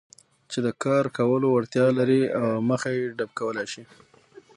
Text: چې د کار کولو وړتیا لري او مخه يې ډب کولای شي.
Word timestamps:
چې 0.51 0.59
د 0.65 0.67
کار 0.83 1.05
کولو 1.17 1.47
وړتیا 1.51 1.87
لري 1.99 2.21
او 2.39 2.45
مخه 2.69 2.89
يې 2.97 3.03
ډب 3.17 3.31
کولای 3.39 3.67
شي. 3.73 3.83